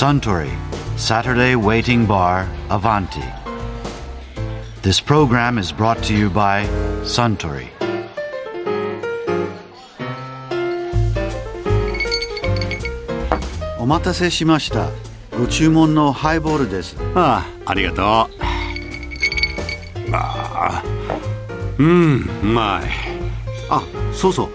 [0.00, 0.48] Suntory
[0.96, 3.22] Saturday Waiting Bar Avanti.
[4.80, 6.64] This program is brought to you by
[7.04, 7.68] Suntory.
[13.78, 14.88] お待たせしました。
[15.38, 16.96] ご注文のハイボールです。
[17.14, 18.26] ああありがとうあ
[20.14, 20.82] あ
[21.78, 22.88] うんうまい
[23.68, 23.82] あ
[24.14, 24.48] そうそう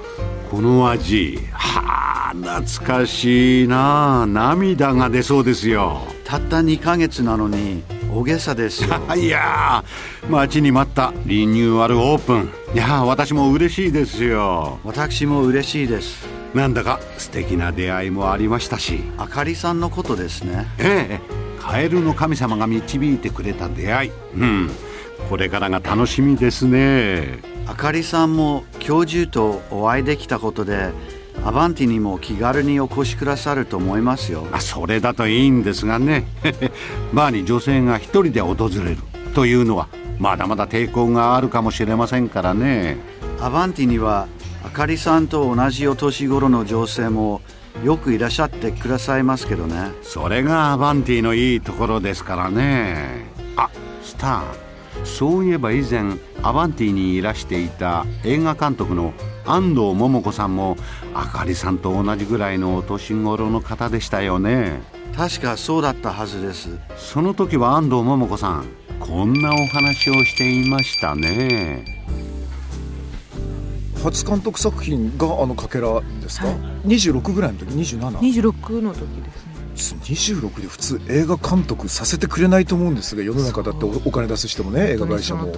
[0.49, 4.25] この味はあ懐かしいな。
[4.27, 6.01] 涙が出そうですよ。
[6.23, 8.89] たった2ヶ月なのに大げさですよ。
[9.15, 12.49] いやー待ちに待ったリニューアルオープン。
[12.73, 14.79] いやー私も嬉しいですよ。
[14.83, 16.27] 私も嬉しいです。
[16.53, 19.03] なんだか素敵な出会いもありましたし。
[19.17, 20.67] あかりさんのことですね。
[20.79, 24.11] ええカエルの神様が導いてくれた出会い。
[24.37, 24.71] うん。
[25.29, 27.39] これからが楽しみですね。
[27.65, 30.91] あかりさんも教授とお会いできたことで
[31.45, 34.47] アバンティにも気軽にお越しくださると思いますよ。
[34.51, 36.25] あそれだといいんですがね。
[37.13, 38.97] バーに女性が一人で訪れる。
[39.35, 42.97] というのはまだまだ抵抗があるかもしれませんからね。
[43.39, 44.27] アバンティには
[44.65, 47.41] あかりさんと同じお年頃の女性も
[47.83, 49.91] よくいらっしゃってくださいますけどね。
[50.01, 53.27] それがアバンティのいいところですからね。
[53.55, 53.69] あ
[54.01, 54.43] スター。
[55.03, 56.05] そういえば以前
[56.41, 59.13] アバンティにいらしていた映画監督の
[59.45, 60.77] 安藤桃子さんも
[61.13, 64.81] あかりさんと同じぐらいのお年頃の方でしたよね。
[65.15, 66.77] 確かそうだったはずです。
[66.97, 68.65] その時は安藤桃子さん
[68.99, 71.85] こんなお話をしていましたね。
[74.03, 76.57] 初監督作品があのかけらですか、はい。
[76.87, 78.17] 26ぐらいの時 27?
[78.17, 79.44] 26の時です。
[79.44, 79.44] ね
[79.75, 85.53] 26で普通映画監督させてくれないと思うんですが世の中だっておお金出す人もね映画会社も。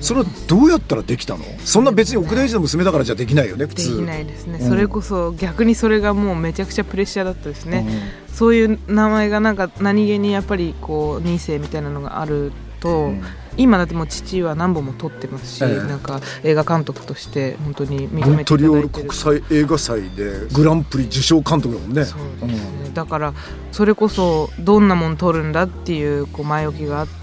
[0.00, 1.44] それはどうやったらできたの？
[1.64, 4.68] そんな別に奥大寺の娘だからじゃできないよね普で通きないですね、うん。
[4.68, 7.86] それこそ逆にそれがもうめちゃくちゃプレッシャーだったですね、
[8.32, 13.22] そういう名前がなんか何気にやっぱりこう2世みたいなのがあると、うん
[13.58, 15.88] 今だってもう父は何本も撮ってますし、ええ。
[15.88, 22.04] なんか映画監督として本当に認めていただいてる国際映画祭でグランプリ受賞監督だもんね。
[22.04, 23.34] そうですね、だから
[23.72, 27.17] それこそどんなもん撮るんだっていうこう前置きがあって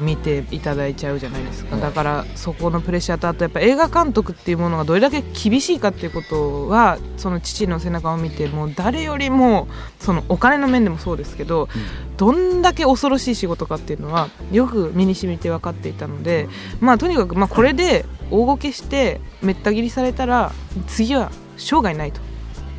[0.00, 9.66] 見ていただいちゃうじゃないですか、うんだからそこのプレッシャーとあとやっぱ映画監督っていうものがどれだけ厳しいかっていうことはその父の背中を見てもう誰よりも
[9.98, 11.68] そのお金の面でもそうですけど、
[12.16, 16.48] どんだけ恐ろしい仕事かっていうのはよく身に染みて分かっていたので、
[16.80, 20.52] まあとにかくまあこれで大ごけしてめった切りされたら
[20.86, 22.20] 次は生涯ないと。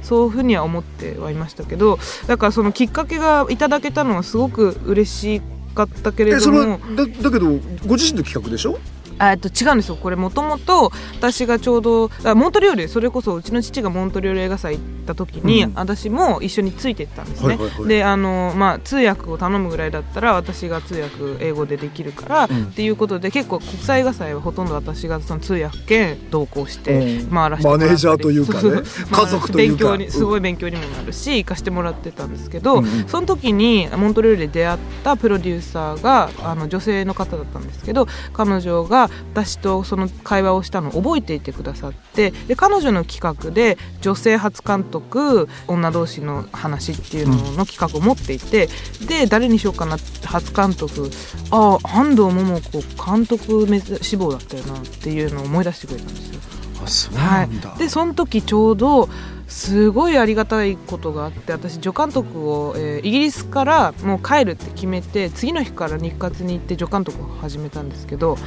[0.02, 7.46] そういうふうには思ってはいましたけどだからそのきっかけがいただけたのはすごく嬉しかったけれえそれはどもだだけど
[7.88, 8.78] ご自身の企画でしょ？
[9.22, 9.96] えっと違うんですよ。
[9.96, 15.74] これもともと私がちょうどあモントリオールそれこそうちの父がモントリオール映画祭行った時に、うん。
[15.76, 17.88] 私も一緒についていったんですね、はいはいはい。
[17.88, 22.64] であの、まあ、通訳を頼むぐらいだったら私が通訳英語でできるから、うん。
[22.66, 27.30] っていうことで結構国際映画祭はほとんど私がその通訳兼同行してうん。
[27.30, 28.81] 回らせてマネージャーというかね。
[29.12, 29.84] 家族というか。
[29.86, 33.08] 勉強にすごい勉強にもなるし行かしてもらってたんですけど、うんうん。
[33.08, 48.70] その時にモントリオールで出会ったプロデューサーがあの女性の方だったんですけど彼女が私とその会話をしたのを覚えていてくださってで彼女の企画で女性初監督女同士の話っていうのの企画を持っていて、
[49.08, 51.10] で誰にしようかなって初監督
[51.52, 53.68] ああ安藤桃子監督
[54.02, 56.61] 志望だったよなっていうのを思い出してくれたんですよ。
[56.86, 59.09] はなんだ、い、でその時ちょうど
[59.47, 68.38] すごいありがたいことがあって私助監督を、えーイギリスからもう帰るって決めて次の日から日活に行って助監督を始めたんですけど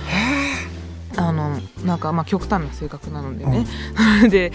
[1.16, 3.66] あのなんかまあ極端な性格なのでね、
[4.30, 4.52] で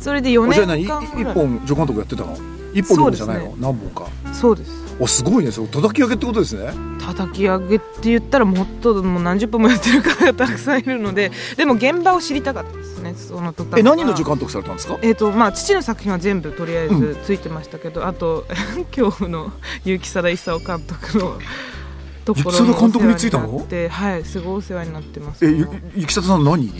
[0.00, 2.38] それで4おじゃあ何年間ぐらい一本助監督やってたの？
[2.74, 4.06] 一本じゃないの、そうです何本か？
[4.32, 4.70] そうです。
[5.00, 5.52] おすごいね。
[5.52, 6.72] それ叩き上げってことですね。
[7.00, 12.97] 叩き上げって言ったらもっともう何十本もやってる方がたくさんいるのででも現場を知りたかったです。
[12.97, 14.98] ねその途端え何のは助監督されたんですか？
[15.02, 18.46] えーとまあ、父の作品は全部とりあえうずついてましたけど、あと
[18.96, 19.52] 今日の
[19.84, 21.38] 結城貞勲監督の
[22.34, 23.66] ところ結城貞監督についたの？
[23.88, 25.46] はいすごいお世話になってます。
[25.46, 26.70] えゆゆきさとさん何？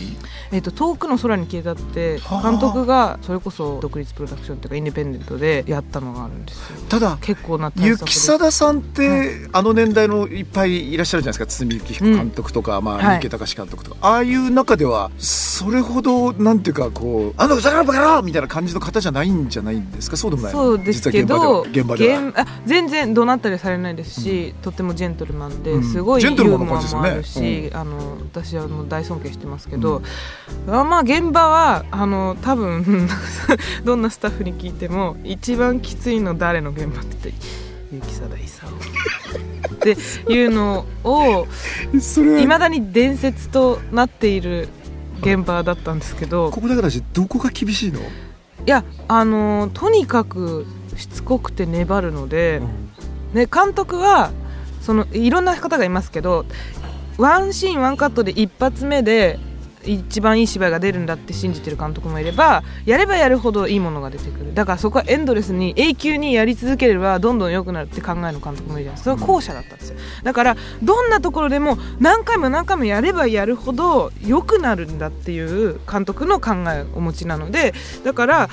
[0.51, 2.51] えーと遠くの空に消えたってはあ。
[2.51, 6.79] 監督がそれこそ独立プロダクションというかインディペンデントでやったのがあるんですよ。
[6.89, 11.65] ただ結構な大ゆきさださんって、あの年代のいっぱいいらっしゃるじゃないですか。
[11.65, 13.05] 堤幸彦監督とか、まあはい。
[13.05, 20.17] 三池隆監督とか、ああいう中ではそれほどなんていうかこう「あのバカ野郎!」みたいな感じの方じゃないんじゃないんですか？
[20.17, 20.59] そうでもないの？
[20.59, 22.19] そうですけど現場では。
[22.19, 25.83] 現場では全然怒鳴ったりされないですし、とてもジェントルマンで、うん。
[25.83, 30.01] すごいユーモアもあるし、あの私はもう大尊敬してますけど、
[30.67, 33.07] あまあ現場はあの多分
[33.85, 37.43] どんなスタッフに聞いても一番きついの誰の現場って言って
[37.91, 38.67] 雪貞勲。
[39.69, 39.97] って
[40.31, 41.47] いうのを
[42.39, 44.67] いまだに伝説となっている
[45.21, 48.03] 現場だったんですけどここだからどこが厳しいの、い
[48.65, 50.65] やあのとにかく
[50.95, 52.61] しつこくて粘るので、
[53.33, 54.31] で監督は
[54.89, 56.47] そのいろんな方がいますけど
[57.19, 59.37] ワンシーンワンカットで一発目で
[59.85, 64.55] 一番いい芝居が出るんだって信じてる監督もいればやればやるほどいいものが出てくる。
[64.55, 69.03] だからそこはエンドレスに永久にやり続ければどんどん良くなるって考えの監督もいるじゃないですか。
[69.03, 69.99] それは後者だったんですよ。
[70.23, 78.49] だからどんなところでも何回も何回もやればやるほど良くなるんだっていう監督の考えをお持ちなのでだから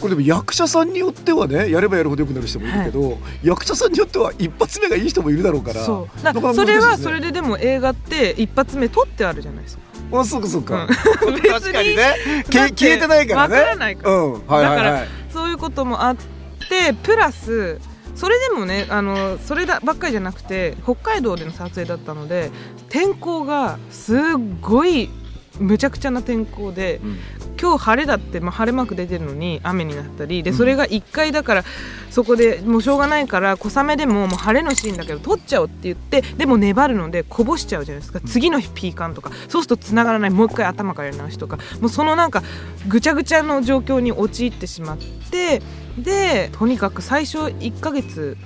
[0.00, 6.22] これでも役者さんによってはねやればやるほど良くなる人もいるけど、役者さんによっては一発目がいい人もいるだろうからそう。
[6.22, 9.82] だなかなかそれはそれででも映画って一発目撮ってあるじゃないですか。
[10.12, 10.88] あそうかそうか、う
[11.42, 12.44] 確かにね。
[12.48, 13.54] 消えてないからね。
[13.56, 14.14] わからないから。
[14.14, 14.32] うん。
[14.32, 17.78] はいはいだからはいそういうこともあってプラス
[18.14, 22.50] それでもねあのそれだばっかりじゃなくて北海道での撮影だったので
[22.88, 24.20] 天候がすっ
[24.62, 25.10] ごい
[25.58, 27.18] むちゃくちゃな天候で、うん。
[27.58, 31.64] 今日晴れだって、まあ、晴れマーク出てるのに雨になったりでそれが1回だから
[32.10, 38.20] そこでもうしょうがないから小雨でももう晴れのシーンだけど撮っちゃおうって言ってでも粘るのでこぼしちゃうじゃないですか。
[38.20, 39.30] 次の日ピーカンとか。
[39.48, 40.30] そうすると繋がらない。
[40.30, 41.58] もう一回頭からやり直しとか。
[41.80, 42.42] もうそのなんか
[42.88, 44.98] ぐちゃぐちゃの状況に陥ってしまっ
[45.30, 45.62] て
[45.98, 48.36] でとにかく最初1ヶ月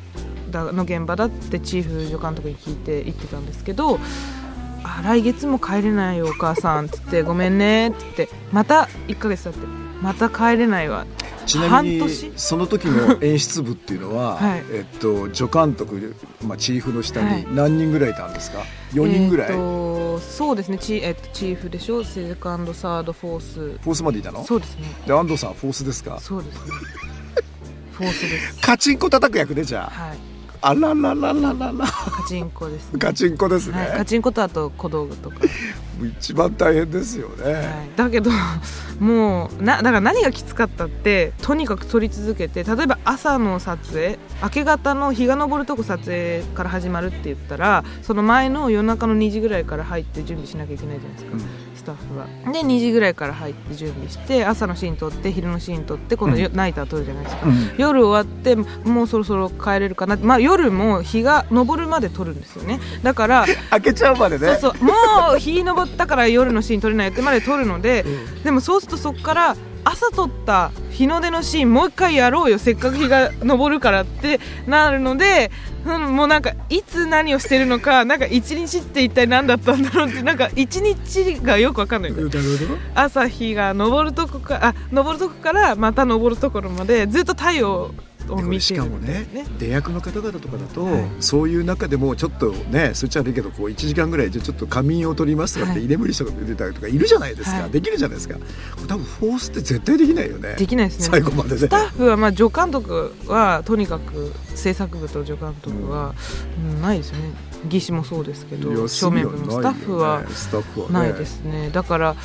[0.51, 3.99] だの現場だってチーフ助監督に聞いて言ってたんですけど
[4.99, 8.29] あ来月も帰れないよお母さん」っつって「ごめんね」っつって。
[8.53, 9.59] また1ヶ月経って
[10.03, 11.07] 「また帰れないわ」
[11.47, 14.65] ちなみにその時の演出部っていうのは、 はい。
[14.71, 16.15] えっと助監督、
[16.47, 17.41] まあ、チーフの下はい。
[17.41, 22.05] に何人ぐらいいたんですか、4人ぐらい、えーとそうですねチ,、えっとチーフでしょ？
[22.05, 23.55] セカンドサードフォース。
[23.55, 24.45] フォースまでいたの？
[24.45, 24.85] そうですね。
[25.07, 26.19] で安藤さんフォースですか？
[26.21, 26.61] そうですね。
[27.93, 28.59] フォースです。
[28.63, 30.19] カチンコ叩く役でじゃはい
[30.63, 31.87] ああらららららら。
[31.87, 32.99] カチンコですね。
[32.99, 35.37] カチンコですね、はい、カチンコとあと小道具とか、
[36.19, 37.65] 一番大変ですよね、はい、
[37.97, 38.31] だけど
[38.99, 51.37] もうなだから何がきつかったってとにかく撮り続けて例えば朝の撮影明け方の日が昇るとこ撮影から始まるって言ったらその前の夜中の2時ぐらいから入って準備しなきゃいけないじゃないですか、
[51.81, 52.27] スタッフは。
[52.53, 57.75] で2時ぐらいから入って準備して朝のシーン撮って昼のシーン撮って今度よナイター撮るじゃないですか、うん。
[57.79, 60.17] 夜終わってもうそろそろ帰れるかな。
[60.17, 62.81] まあ夜も日が昇るまで撮るんですよね。
[63.03, 64.47] だから 開けちゃうまでね。
[64.47, 64.85] そうそう。
[64.85, 64.93] も
[65.37, 68.05] う日昇ったから夜のシーン撮れないってまで撮るので、
[68.45, 72.59] でもそうするとそこから朝撮った日の出のシーンもう一回やろうよ。
[72.59, 75.51] せっかく日が昇るからってなるので、
[75.87, 82.13] うん、もうなんかいつ何をしてるのかなんか一日って一体何だったんだろうってなんか一日がよくわかんない。
[82.95, 87.91] 朝日が昇るとこかあ昇るとこからまた昇るところまでずっと太陽
[88.61, 89.27] しかもね
[89.59, 91.05] 出役の方々とかだと、はい。
[91.21, 95.87] そういう中でもちょっとねそっちは悪いけどこう1時間ぐらいじゃちょっと仮眠を取りますとかってはい。
[95.87, 97.71] 居眠りしたこと出たりとかいるじゃないですか、はい。
[97.71, 98.35] できるじゃないですか。
[98.37, 98.41] こ
[98.83, 100.55] れ多分フォースって絶対できないよね。
[100.57, 101.09] できないですね。
[101.11, 101.59] 最後までね。
[101.59, 106.15] スタッフはまあ助監督はとにかく制作部と助監督は、
[106.59, 106.83] うん。
[106.83, 107.33] ないですよね。
[107.69, 109.53] 技師もそうですけど正面部も。
[109.53, 110.93] スタッフはスタッフはね。
[110.95, 111.71] ないですね。
[111.73, 112.17] だから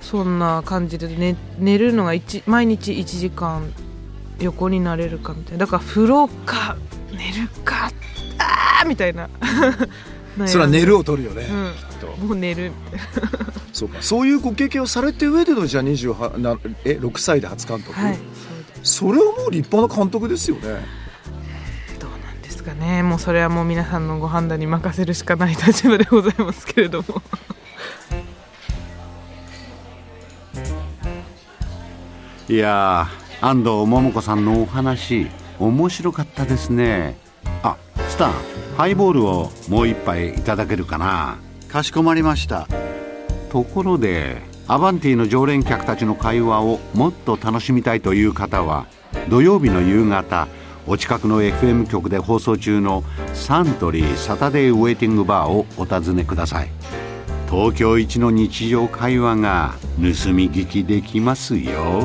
[0.00, 3.70] そんな感じで寝寝るのが一毎日1時間
[4.40, 5.58] 横になれるかみたいな。
[5.58, 6.76] だから風呂か
[7.10, 7.90] 寝るか
[8.38, 9.28] あーみたいな。
[10.46, 11.72] それは寝るを取るよね、うん。
[11.74, 12.06] きっと。
[12.24, 12.70] もう寝る。
[13.72, 13.98] そうか。
[14.00, 20.62] そういうご経験をされて上でのじゃあ28なえ6歳で初監督、はいそうですそれはもう立派な監督ですよね。
[21.98, 23.02] どうなんですかね。
[23.02, 27.22] もうそれはもう皆さんのご判断に任せるしかない立場でございますけれども。
[32.48, 35.28] いやー安藤桃子さんのお話
[35.60, 37.16] 面白かったですね。
[37.62, 37.76] あ
[38.08, 38.32] スター
[38.76, 41.38] ハイボールをもう一杯いただけるかな。
[41.68, 42.66] かしこまりました。
[43.50, 48.86] ところでアバンティの常連客たちの会話をもっと楽しみたいという方は
[49.30, 50.48] 土曜日の夕方
[50.86, 53.04] お近くの FM 局で放送中の
[53.34, 56.70] サントリーサタデーウェイティングバーをお尋ねください。
[57.50, 60.02] 東京一の日常会話が盗
[60.34, 62.04] み聞きできますよ